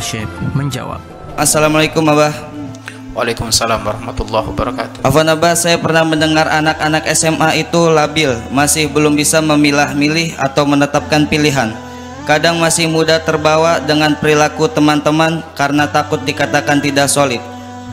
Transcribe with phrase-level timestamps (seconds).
[0.00, 1.00] Syekh menjawab.
[1.36, 2.32] Assalamualaikum Abah.
[3.16, 4.98] Waalaikumsalam warahmatullahi wabarakatuh.
[5.00, 11.24] Afwan Abah, saya pernah mendengar anak-anak SMA itu labil, masih belum bisa memilah-milih atau menetapkan
[11.24, 11.72] pilihan.
[12.28, 17.40] Kadang masih mudah terbawa dengan perilaku teman-teman karena takut dikatakan tidak solid.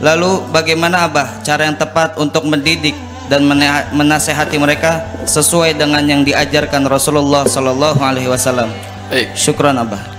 [0.04, 2.92] Lalu bagaimana Abah cara yang tepat untuk mendidik
[3.32, 3.48] dan
[3.96, 8.68] menasehati mereka sesuai dengan yang diajarkan Rasulullah Shallallahu Alaihi Wasallam?
[9.08, 9.32] Baik.
[9.32, 10.13] Syukran Abah.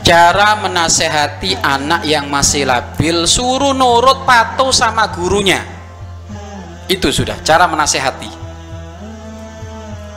[0.00, 5.60] Cara menasehati anak yang masih labil suruh nurut patuh sama gurunya.
[6.90, 8.30] Itu sudah cara menasehati.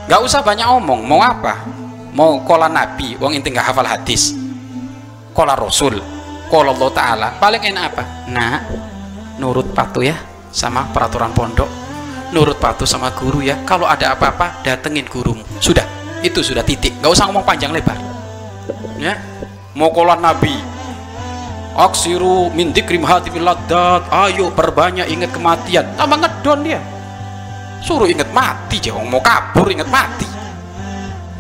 [0.09, 1.64] Gak usah banyak omong, mau apa?
[2.12, 4.36] Mau kola nabi, wong inti gak hafal hadis.
[5.32, 6.02] Kola rasul,
[6.52, 7.28] kola Allah Ta'ala.
[7.40, 8.04] Paling enak apa?
[8.30, 8.59] Nah,
[9.40, 10.18] nurut patuh ya
[10.52, 11.70] sama peraturan pondok.
[12.34, 13.62] Nurut patuh sama guru ya.
[13.64, 15.45] Kalau ada apa-apa, datengin gurumu.
[15.62, 15.86] Sudah,
[16.26, 16.98] itu sudah titik.
[17.02, 17.98] Gak usah ngomong panjang lebar.
[19.00, 19.20] Ya,
[19.77, 20.53] mau kola nabi.
[21.73, 25.97] Aksiru min dzikri mahatimil ladat ayo perbanyak ingat kematian.
[25.97, 26.81] Tambah ngedon dia.
[27.81, 30.29] Suruh ingat mati jangan mau kabur ingat mati.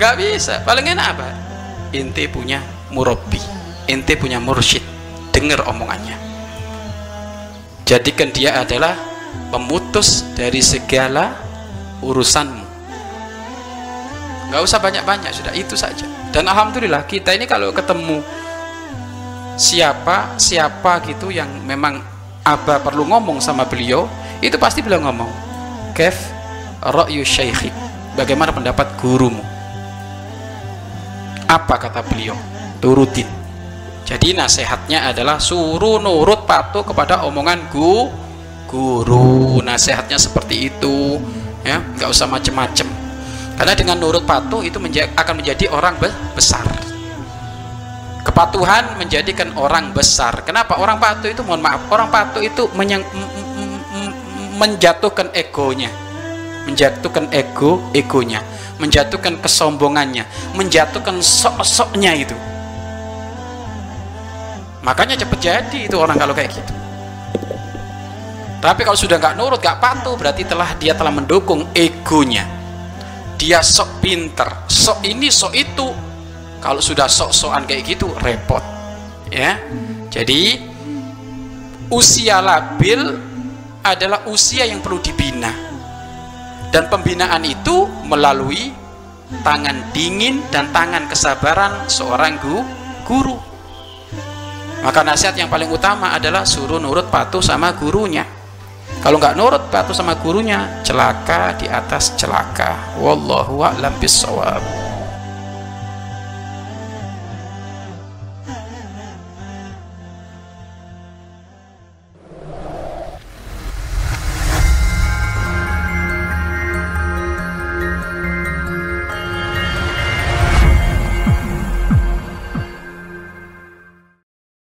[0.01, 1.29] Gak bisa paling enak apa?
[1.93, 3.39] Ente punya murabi
[3.87, 4.81] ente punya mursyid.
[5.33, 6.17] Dengar omongannya.
[7.83, 8.95] Jadikan dia adalah
[9.49, 11.35] pemutus dari segala
[12.05, 12.65] urusanmu.
[14.49, 18.25] Nggak usah banyak-banyak sudah itu saja dan alhamdulillah kita ini kalau ketemu
[19.53, 22.01] siapa siapa gitu yang memang
[22.43, 24.09] Abah perlu ngomong sama beliau
[24.43, 25.31] itu pasti beliau ngomong
[25.95, 26.17] kef
[26.83, 27.71] ra'yu syaikhi
[28.17, 29.41] bagaimana pendapat gurumu?
[31.49, 32.37] Apa kata beliau?
[32.81, 33.27] Turutin.
[34.03, 38.09] Jadi nasihatnya adalah suruh nurut patuh kepada omongan gu
[38.67, 39.61] guru.
[39.63, 41.21] Nasihatnya seperti itu
[41.63, 41.79] ya.
[41.79, 42.87] Nggak usah macem-macem
[43.63, 46.67] karena dengan nurut patuh itu menja akan menjadi orang be besar.
[48.27, 50.43] Kepatuhan menjadikan orang besar.
[50.43, 51.39] Kenapa orang patuh itu?
[51.47, 51.87] Mohon maaf.
[51.87, 52.67] Orang patuh itu
[54.59, 55.87] menjatuhkan egonya.
[56.67, 58.43] Menjatuhkan ego egonya.
[58.83, 60.27] Menjatuhkan kesombongannya.
[60.59, 62.35] Menjatuhkan sok-soknya itu.
[64.83, 66.75] Makanya cepet jadi itu orang kalau kayak gitu.
[68.59, 72.62] Tapi kalau sudah nggak nurut nggak patuh berarti telah dia telah mendukung egonya
[73.43, 75.87] dia sok pinter sok ini sok itu.
[76.63, 78.63] Kalau sudah sok-sokan kayak gitu repot.
[79.27, 79.59] Ya.
[80.07, 80.63] Jadi
[81.91, 83.03] usia labil
[83.83, 85.51] adalah usia yang perlu dibina.
[86.71, 88.71] Dan pembinaan itu melalui
[89.43, 92.63] tangan dingin dan tangan kesabaran seorang gu
[93.03, 93.35] guru.
[94.87, 98.42] Maka nasihat yang paling utama adalah suruh nurut patuh sama gurunya
[99.03, 100.79] kalau nggak nurut patuh sama gurunya.
[100.87, 102.95] Celaka di atas celaka.
[103.03, 104.82] Wallahu a'lam bissawab